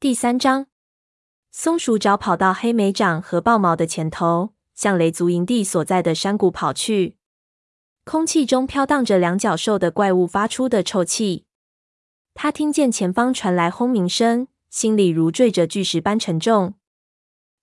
[0.00, 0.64] 第三章，
[1.50, 7.18] 松鼠爪跑到黑莓掌和豹毛的前头，向雷族营地所在的山谷跑去。
[8.06, 11.44] 空气中飘荡着两脚兽的怪物发出的臭气。
[12.32, 16.76] 他听见前方传来轰鸣声，心里如坠着巨石般沉重。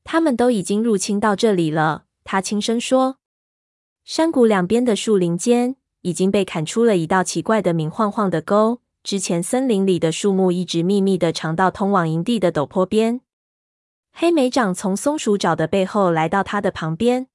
[0.04, 3.18] 他们都已经入侵到这里了，他轻声说。
[4.04, 8.84] 山谷两边的树林间已经被砍出了一道奇怪的明晃晃的沟。
[9.08, 13.22] 之前森林里的树木一直密密的长到通往营地的陡坡边。
[14.12, 17.28] 黑莓掌从松鼠爪的背后来到他的旁边，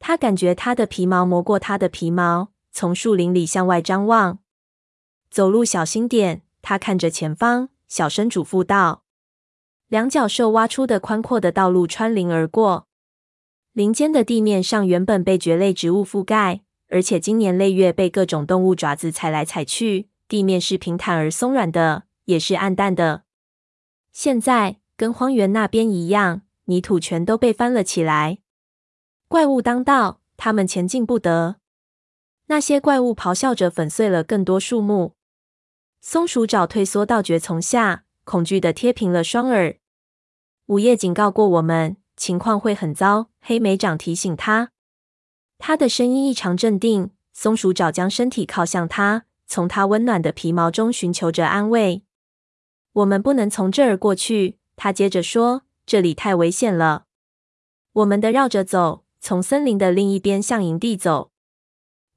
[0.00, 4.40] 他感觉他的皮毛磨过他的皮毛，从树林里向外张望。
[5.30, 9.04] 走路小心点，他看着前方，小声嘱咐道。
[9.86, 12.88] 两脚兽挖出的宽阔的道路穿林而过，
[13.72, 20.09] 林间的地面上原本被蕨类植物覆盖，而且经年累月被各种动物爪子踩来踩去。
[20.30, 23.24] 地面是平坦而松软的，也是暗淡的。
[24.12, 28.38] 现在跟荒原那边一样，泥土全都被翻了起来。
[29.26, 31.56] 怪物当道，他们前进不得。
[32.46, 35.16] 那些怪物咆哮着粉碎了更多树木。
[36.00, 39.78] 松鼠爪退缩到蕨丛下，恐惧的贴平了双耳。
[40.66, 43.30] 午夜警告过我们，情况会很糟。
[43.40, 44.70] 黑莓掌提醒他，
[45.58, 47.10] 他的声音异常镇定。
[47.32, 49.24] 松鼠爪将身体靠向他。
[49.50, 52.04] 从它温暖的皮毛中寻求着安慰。
[52.92, 57.06] 我们不能从这儿过去，他接着说：“这里太危险了。
[57.94, 61.32] 我们得绕着走，从森林的另一边向营地走。”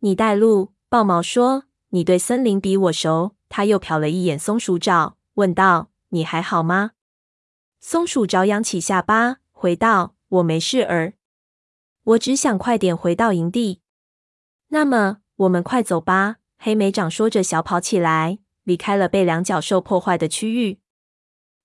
[0.02, 6.92] 你带路，豹毛说：“你对森林比我熟。”他又瞟了一眼松鼠爪，问道：“你还好吗？”
[7.82, 11.14] 松鼠爪扬起下巴，回道：“我没事儿，
[12.04, 13.82] 我只想快点回到营地。”
[14.70, 16.38] 那么，我们快走吧。
[16.66, 20.80] 黑莓掌说着，小跑起来，离开了被两脚兽破坏的区域。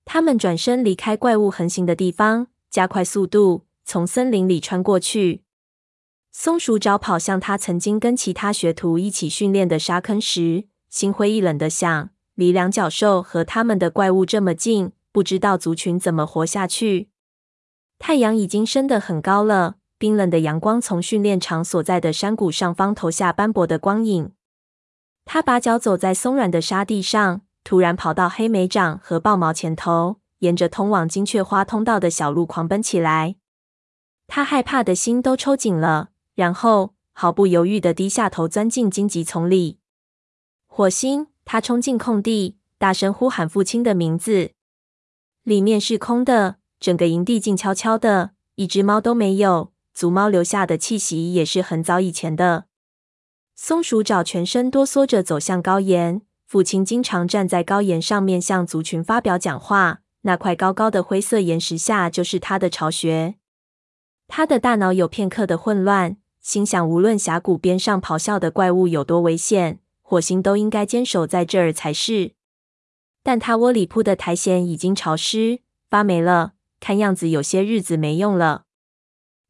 [0.05, 5.45] 他们转身离开怪物横行的地方，加快速度从森林里穿过去。
[6.33, 17.11] 松鼠爪跑向他曾经跟其他学徒一起训练的沙坑时，心灰意冷的想：离两脚兽和他们的怪物这么近，不知道族群怎么活下去。
[18.01, 24.33] 太阳已经升得很高了，冰冷的阳光从训练场所在的山谷上方投下斑驳的光影。
[25.31, 33.37] 他把脚走在松软的沙地上，突然跑到黑莓掌和豹毛前头，沿着通往金雀花通道的小路狂奔起来。
[34.27, 39.78] 他害怕的心都抽紧了，然后毫不犹豫地低下头，钻进荆棘丛里。
[40.66, 41.27] 火星！
[41.45, 44.53] 他冲进空地，大声呼喊父亲的名字。
[45.43, 49.75] 里面是空的，整个营地静悄悄的，一只猫都没有。
[49.93, 52.68] 族猫留下的气息也是很早以前的。
[53.61, 56.23] 松鼠爪全身哆嗦着走向高岩。
[56.47, 60.03] 父亲经常站在高岩上面向族群发表讲话。
[60.21, 63.35] 那块高高的灰色岩石下就是他的巢穴。
[64.29, 72.35] 他的大脑有片刻的混乱，心想：无论峡谷边上咆哮的怪物有多危险，火星都应该坚守在这儿才是。
[73.25, 78.67] 但他窝里铺的苔藓已经潮湿发霉了，看样子有些日子没用了。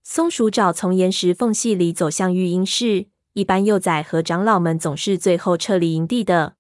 [0.02, 3.08] 松鼠爪从岩石缝隙里走向育婴室。
[3.38, 6.56] 一般幼崽和长老们总是最后撤离营地的。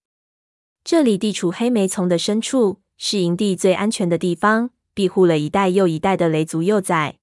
[0.84, 7.18] 这里地处黑莓丛的深处，是营地最安全的地方，庇护了一代又一代的雷族幼崽。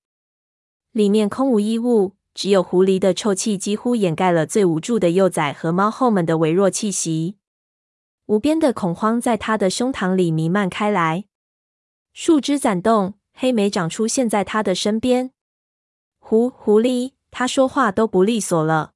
[0.91, 7.37] 里面空无一物，只有狐狸的臭气几乎掩盖了最无助的幼崽和猫后们的微弱气息。
[8.25, 11.23] 无边的恐慌在他的胸膛里弥漫开来。
[12.11, 15.31] 树枝攒动，黑莓长出现在他的身边。
[16.19, 18.94] 狐狐狸，他说话都不利索了。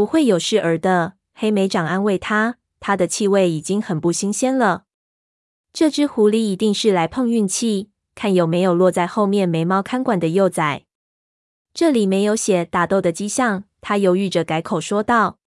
[0.00, 2.56] 不会有事儿的，黑莓掌安慰他。
[2.80, 4.84] 他的气味已经很不新鲜了。
[5.74, 10.86] 这只狐狸一定是来碰运气，看有没有落在后面没猫看管的幼崽。
[11.74, 15.38] 这里没有血打斗的迹象，他犹豫着改口说道。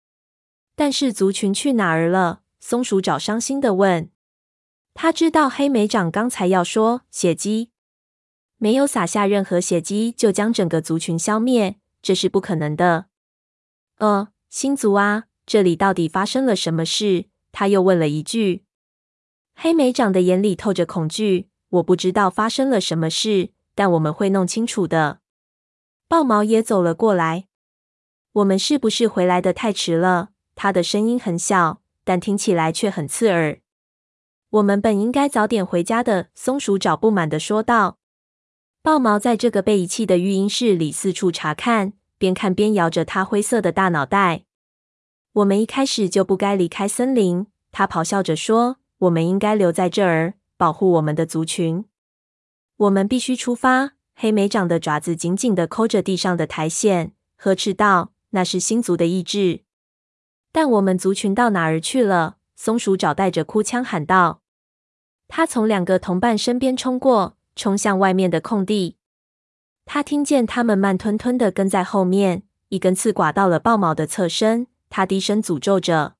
[0.75, 2.43] 但是族群去哪儿了？
[2.61, 4.11] 松鼠爪伤心的问。
[4.93, 7.71] 他知道黑莓掌刚才要说血迹，
[8.59, 13.07] 没有洒下任何血迹就将整个族群消灭，这是不可能的。
[13.97, 14.29] 呃。
[14.53, 17.25] 星族啊，这里到底发生了什么事？
[17.53, 18.67] 他又问了一句。
[19.55, 21.49] 黑莓长的眼里透着恐惧。
[21.71, 25.21] 我不知道发生了什么事，但我们会弄清楚的。
[26.07, 27.47] 豹毛也走了过来。
[28.33, 30.33] 我们是不是回来的太迟了？
[30.55, 33.59] 他的声音很小，但听起来却很刺耳。
[34.51, 36.29] 我们本应该早点回家的。
[36.35, 37.97] 松鼠爪不满的说道。
[38.83, 41.95] 豹毛在这个被遗弃的育婴室里四处查看。
[42.23, 44.45] 边看边摇着他灰色的大脑袋。
[45.33, 51.85] 我们一开始就不该离开森林，他咆哮着说：“我们应该留在这儿，保护我们的族群。
[52.77, 53.95] 我们必须出发。
[54.15, 59.65] 黑莓长的爪子紧紧地抠着地上的苔藓，呵斥道：“那是星族的意志。”
[60.53, 62.37] 但我们族群到哪儿去了？
[62.55, 64.43] 松鼠爪带着哭腔喊道。
[65.27, 68.99] 他从两个同伴身边冲过，冲向外面的空地。
[69.85, 72.45] 他听见他们慢吞吞地跟在后面。
[72.69, 76.17] 一根刺刮到了豹毛的侧身，他低声诅咒着。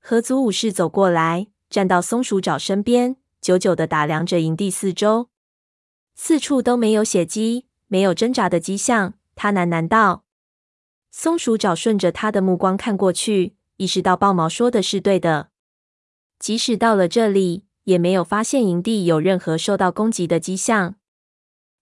[0.00, 5.28] 合族武士走过来，站到松鼠爪身边，久久地打量着营地四周。
[6.14, 9.12] 四处都没有血迹，没有挣扎的迹象。
[9.36, 10.24] 他喃喃道
[11.12, 15.50] ：“松鼠爪顺着他的目光看过去，意识到豹毛说的是对的。
[16.38, 20.94] 即使到了这里，也没有发现营地有任何受到攻击的迹象。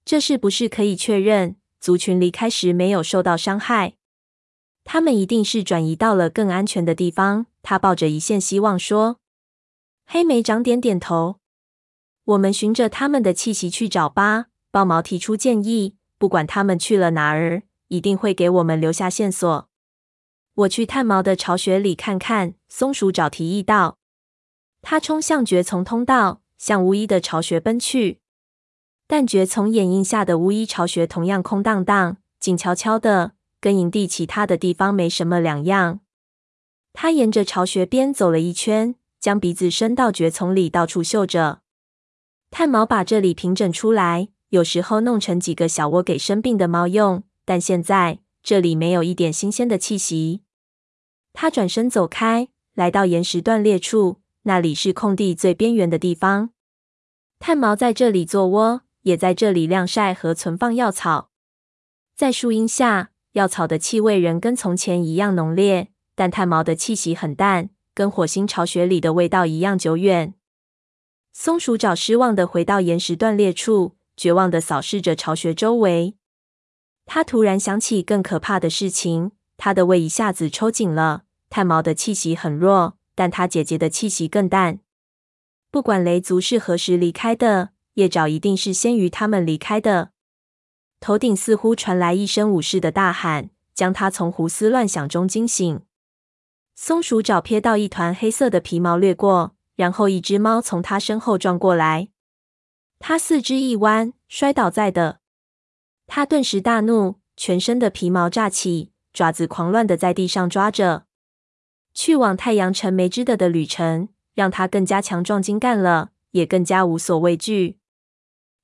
[0.06, 3.96] 这是不是可以确认族群离开时没有受到伤害？
[4.84, 9.18] 他们一定是转移到了更安全的地方。”他抱着一线希望说。
[10.06, 11.40] 黑莓长点点头。
[12.22, 14.46] 我们循着他们的气息去找吧。
[14.70, 15.96] 豹毛提出建议。
[16.18, 19.68] 不管他们去了哪儿，一定会给我们留下线索。
[20.54, 22.54] 我去炭毛的巢穴里看看。
[22.68, 23.98] 松鼠爪提议道。
[24.80, 28.20] 他冲向蕨丛通道，向巫医的巢穴奔去。
[29.06, 36.00] 但蕨丛掩映下的巫医巢穴同样空荡荡、静悄悄的，跟营地其他的地方没什么两样。
[36.92, 41.60] 他沿着巢穴边走了一圈，将鼻子伸到蕨丛里，到处嗅着。
[42.50, 47.22] 炭毛把这里平整出来，有时候弄成几个小窝给生病的猫用。
[47.44, 50.42] 但现在这里没有一点新鲜的气息。
[51.32, 56.50] 他转身走开，来到岩石断裂处，那里是空地最边缘的地方。
[57.38, 61.30] 炭毛在这里做窝，也在这里晾晒和存放药草。
[62.16, 70.34] 在树荫下，药草的气味仍跟从前一样浓烈，但炭毛的气息很淡，跟火星巢穴里的味道一样久远。
[71.32, 76.16] 松鼠爪失望的回到岩石断裂处，绝望的扫视着巢穴周围。
[77.04, 81.22] 他突然想起更可怕的事情，他的胃一下子抽紧了。
[81.48, 84.80] 炭毛的气息很弱，但他姐姐的气息更淡。
[85.70, 90.12] 不管雷族是何时离开的，夜爪一定是先于他们离开的。
[91.00, 95.80] 头顶似乎传来一声武士的大喊，将他从胡思乱想中惊醒。
[96.74, 99.52] 松鼠爪瞥到一团黑色的皮毛掠过。
[99.76, 102.08] 然后，一只猫从他身后撞过来，
[102.98, 105.18] 他四肢一弯，摔倒在地。
[106.06, 111.04] 他顿时大怒，全身的皮毛炸起，爪子狂乱的在地上抓着。
[111.92, 117.76] 去往太阳城梅枝的的旅程，让他更加强壮精干了，也更加无所畏惧。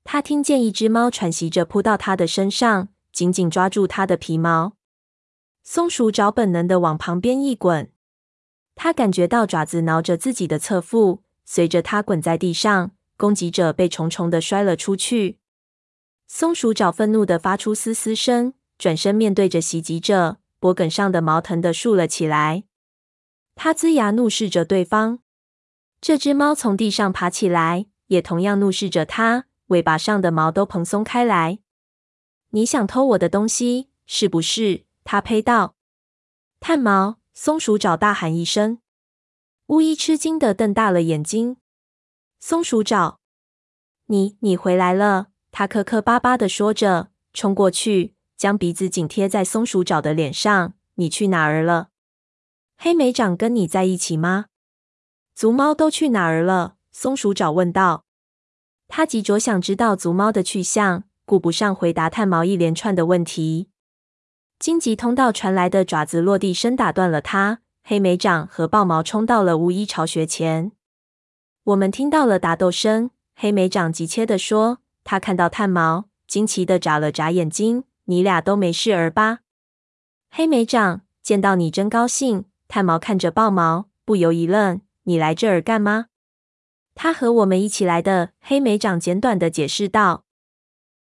[0.04, 4.74] 他听见一只猫喘息着扑到他的身上，紧紧抓住他的皮毛。
[5.62, 7.90] 松鼠爪本能地往旁边一滚。
[8.74, 15.38] 他感觉到爪子挠着自己的侧腹，随着他滚在地上，攻击者被重重的摔了出去。
[16.26, 22.64] 松鼠爪愤怒的发出嘶嘶声，转身面对着袭击者，脖梗上的毛疼的竖了起来。
[23.54, 25.20] 他龇牙怒视着对方。
[26.00, 31.58] 这只猫从地上爬起来，也同样怒视着他，尾巴上的毛都蓬松开来。
[32.50, 34.84] 你想偷我的东西，是不是？
[35.04, 35.74] 他呸道。
[36.60, 37.18] 炭毛。
[37.34, 38.80] 松鼠爪大喊一声，
[39.68, 41.56] 巫医吃惊的瞪大了眼睛。
[42.38, 43.20] 松鼠爪，
[44.04, 45.28] 你你回来了！
[45.50, 50.74] 他磕磕巴巴的说着，冲过去，将鼻子紧贴在松鼠爪的脸上。
[50.96, 51.88] 你去哪儿了？
[52.76, 54.48] 黑莓长跟你在一起吗？
[55.34, 56.76] 族猫都去哪儿了？
[56.90, 58.04] 松鼠爪问道。
[58.94, 63.70] 他急着想知道族猫的去向，顾不上回答炭毛一连串的问题。
[64.58, 67.60] 荆棘通道传来的爪子落地声打断了他。
[67.82, 70.72] 黑莓长和豹毛冲到了巫医巢穴前。
[71.64, 73.08] 我们听到了打斗声。
[73.34, 77.84] 黑莓长急切地说：“他看到炭毛，惊奇地眨了眨眼睛。
[78.04, 79.38] 你俩都没事儿吧？”
[80.30, 82.44] 黑莓长见到你真高兴。
[82.68, 86.08] 炭毛看着豹毛，不由一愣：“你来这儿干嘛？”
[86.94, 88.32] 他和我们一起来的。
[88.40, 90.24] 黑莓长简短的解释道：“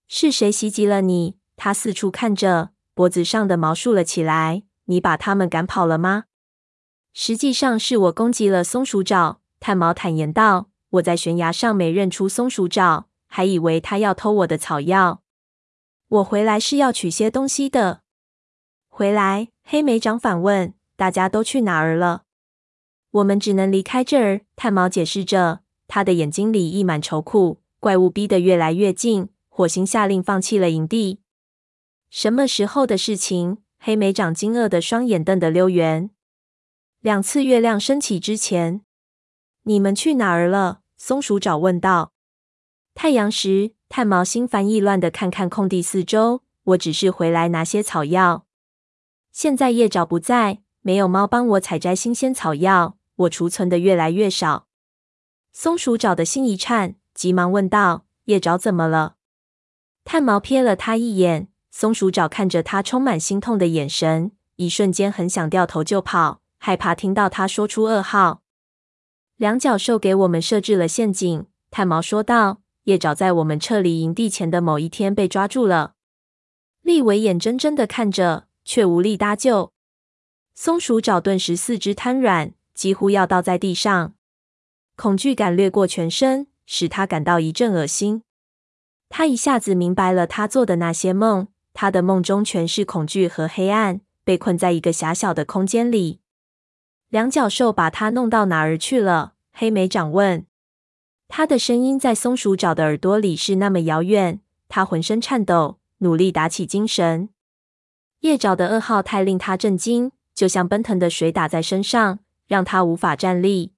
[0.09, 2.71] 是谁袭击了你？”他四处看着。
[2.95, 4.65] 脖子上的毛竖了起来。
[4.87, 6.25] 你把他们赶跑了吗？
[7.13, 9.41] 实际上是我攻击了松鼠爪。
[9.61, 15.23] 炭毛坦言道：“我在悬崖上没认出松鼠爪，还以为他要偷我的草药。
[16.09, 18.03] 我回来是要取些东西的。”
[18.89, 19.49] 回来？
[19.63, 22.25] 黑莓长反问：“大家都去哪儿了？”
[23.13, 24.41] 我们只能离开这儿。
[24.57, 25.61] 炭毛解释着，
[25.93, 27.59] 他的眼睛里溢满愁苦。
[27.81, 31.19] 怪物逼得越来越近，火星下令放弃了营地。
[32.11, 33.59] 什么时候的事情？
[33.81, 36.11] 黑莓长惊愕的双眼瞪得溜圆。
[37.01, 38.83] 两次月亮升起之前。
[39.65, 40.83] 你们去哪儿了？
[40.97, 42.13] 松鼠爪问道。
[42.95, 46.43] 太阳石，炭毛心烦意乱的看看空地四周。
[46.63, 48.47] 我只是回来拿些草药。
[49.33, 54.69] 现在叶爪不在，没有猫帮我采摘新鲜草药，我储存的越来越少。
[55.63, 59.17] 松鼠爪的心一颤，急忙问道：“叶爪怎么了？”
[60.07, 68.41] 炭毛瞥了他一眼，松鼠爪看着他充满心痛的眼神，一瞬间很想掉头就跑，害怕听到他说出噩耗。
[69.37, 72.63] 两角兽给我们设置了陷阱，炭毛说道。
[72.85, 75.93] 叶爪在我们撤离营地前的某一天被抓住了。
[76.81, 79.75] 利维眼睁睁的看着，却无力搭救。
[80.55, 84.15] 松鼠爪顿时四肢瘫软，几乎要倒在地上。
[85.01, 88.23] 恐惧感掠过全身，使他感到一阵恶心。
[89.09, 96.21] 他一下子明白了他做的那些梦，他的梦中全是恐惧和黑暗，被困在一个狭小的空间里。
[97.09, 99.33] 两角兽把他弄到哪儿去了？
[99.55, 100.45] 黑莓长问。
[101.29, 107.31] 他的声音在松鼠爪的耳朵里是那么遥远，他浑身颤抖，努力打起精神。
[108.21, 113.73] 叶爪的噩耗太令他震惊，就像奔腾的水打在身上，让他无法站立。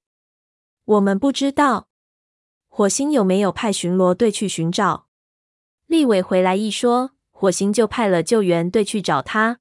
[0.93, 1.89] 我们不知道
[2.69, 5.07] 火星有没有派巡逻队去寻找。
[5.87, 9.61] 立伟回来一说，火星就派了救援队去找他。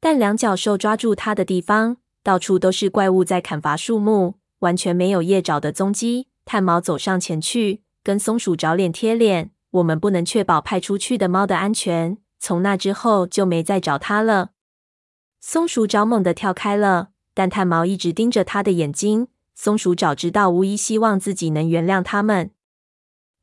[0.00, 6.28] 但两脚兽抓住他的地方，到处都是怪物在砍伐树木，完全没有夜爪的踪迹。
[6.46, 9.50] 炭毛走上前去，跟松鼠找脸贴脸。
[9.72, 12.16] 我们不能确保派出去的猫的安全。
[12.38, 14.52] 从那之后就没再找它了。
[15.40, 19.28] 松鼠找猛地跳开了，但炭毛一直盯着他的眼睛。
[19.60, 22.52] 松鼠爪知道巫医希望自己能原谅他们。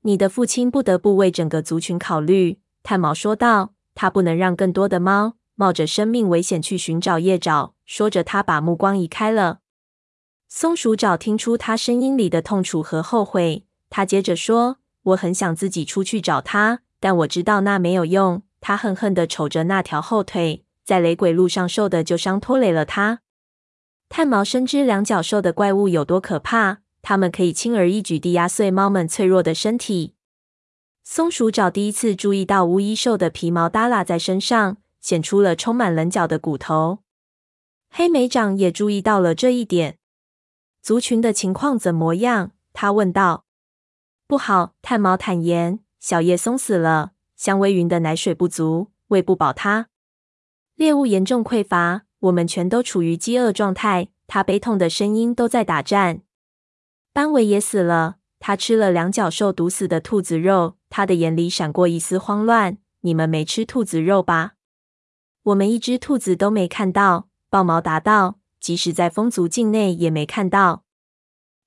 [0.04, 3.74] 你的父亲不得不为整个族群考虑，炭毛说道。
[3.94, 7.74] 他不能让更多的猫冒着生命危险去寻找叶爪。
[7.86, 9.60] 说着，他把目光移开了。
[10.48, 13.66] 松鼠爪听出他声音里的痛楚和后悔。
[13.90, 23.20] 他接着说：“我很想自己出去找他，但我知道那没有用。”他恨恨地瞅着那条后腿，在雷鬼路上受的旧伤拖累了他。
[24.08, 30.14] 炭毛深知两角兽的怪物有多可怕，它们可以轻而易举地压碎猫们脆弱的身体。
[31.04, 37.00] 松鼠爪第一次注意到巫医兽的皮毛耷拉在身上，显出了充满棱角的骨头。
[37.90, 39.98] 黑莓长也注意到了这一点。
[40.82, 42.52] 族群的情况怎么样？
[42.74, 43.46] 他问道。
[44.28, 49.90] 不好，炭毛坦言，小叶松死了，香薇云的奶水不足，喂不饱它。
[50.74, 54.10] 猎物严重匮乏，我们全都处于饥饿状态。
[54.27, 56.22] 他悲痛的声音都在打颤。
[57.13, 60.77] 斑尾也死了，他吃了两角兽毒死的兔子肉。
[60.89, 62.77] 他的眼里闪过一丝慌乱。
[63.01, 64.53] 你们没吃兔子肉吧？
[65.44, 67.27] 我们一只兔子都没看到。
[67.50, 68.39] 豹毛答道。
[68.60, 70.86] 即使在风族境内也没看到。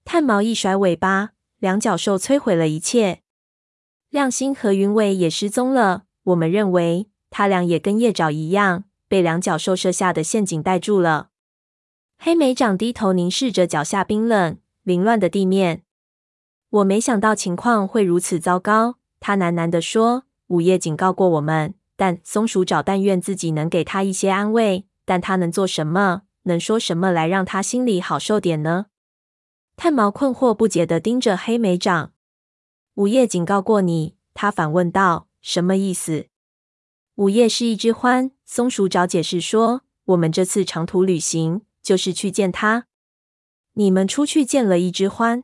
[0.04, 3.20] 炭毛一甩尾巴，两角兽摧毁了一切。
[4.10, 6.06] 亮星和云尾也失踪了。
[6.24, 11.30] 我们认为他俩也跟叶爪一样，被两脚兽设下的陷阱带住了。
[12.18, 15.82] 黑莓长低头凝视着脚下冰冷凌乱的地面。
[16.70, 18.98] 我没想到情况会如此糟糕。
[19.20, 28.86] 他喃喃地说：“午夜警告过我们，但松鼠爪但愿自己能给他一些安慰，但他能做什么？”能说什么来让他心里好受点呢？
[29.76, 32.12] 炭毛困惑不解地盯着黑莓长。
[32.94, 36.28] 午夜警告过你，他反问道：“什么意思？”
[37.18, 42.86] 午夜是一只獾，松鼠爪解释说：“我们这次长途旅行就是去见它。”
[43.74, 45.42] 你们出去见了一只獾？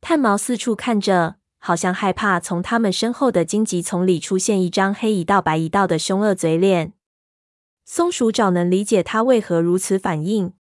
[0.00, 6.94] 炭毛四处看着，好像害怕从他们身后的荆棘丛里出现一张黑一道白一道的凶恶嘴脸。
[7.84, 10.54] 松鼠爪能理解他为何如此反应。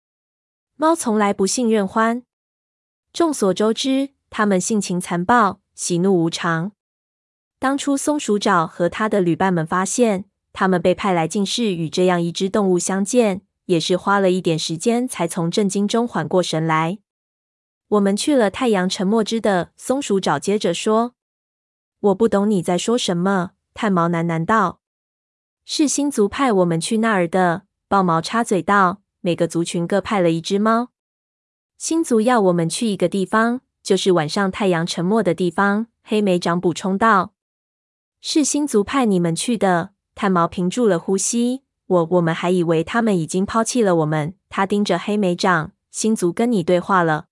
[0.76, 2.24] 猫从来不信任獾。
[3.14, 6.74] 众所周知，它们性情残暴，喜怒无常。
[7.60, 10.24] 当初松鼠爪和他的旅伴们发现
[10.54, 17.00] 他们被派来净室与这样一只动物相见，也是花了一点时间才从震惊中缓过神来。
[17.90, 21.16] 我们去了太阳沉没之的，松鼠爪接着说
[22.00, 24.80] ：“我不懂你在说什么。”炭毛喃喃道。
[25.66, 27.64] 是星族派我们去那儿的。
[27.88, 30.90] 豹毛插嘴道：“每个族群各派了一只猫。
[31.78, 37.34] 星族要我们去一个地方，就是晚上太阳沉没的地方。”黑莓长补充道
[38.22, 41.64] ：“是星族派你们去的。”炭毛屏住了呼吸。
[41.88, 44.36] 我我们还以为他们已经抛弃了我们。
[44.50, 47.28] 他盯着黑莓长：“星族跟你对话了？”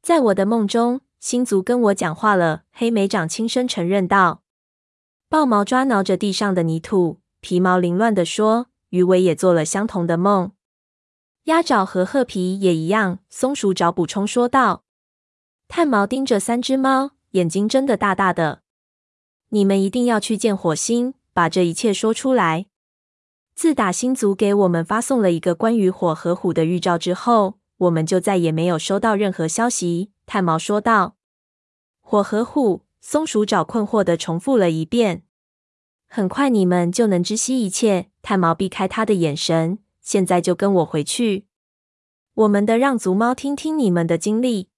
[0.00, 2.62] 在我的梦中，星族跟我讲话了。
[2.72, 4.42] 黑莓长轻声承认道。
[5.28, 7.20] 豹毛抓挠着地上的泥土。
[7.40, 10.52] 皮毛凌乱地说：“鱼尾也做了相同的梦，
[11.44, 14.84] 鸭爪和褐皮也一样。”松鼠爪补充说道
[15.68, 18.62] ：“炭毛盯着三只猫，眼睛睁得大大的。
[19.50, 22.66] 你们一定要去见火星，把这一切说出来。
[23.54, 30.10] 自打星族给我们发送了一个关于火和虎的预兆之后，我们就再也没有收到任何消息。
[30.26, 31.16] 炭毛说道。
[32.00, 35.22] 火和虎，松鼠爪困惑的重复了一遍。
[36.06, 38.10] 很快你们就能知悉一切。
[38.22, 39.78] 炭毛避开他的眼神。
[40.00, 41.46] 现在就跟我回去。
[42.34, 44.68] 我们的让族猫听听你们的经历。